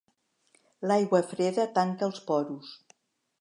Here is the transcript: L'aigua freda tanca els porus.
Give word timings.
L'aigua 0.91 1.21
freda 1.33 1.67
tanca 1.77 2.09
els 2.09 2.23
porus. 2.31 2.73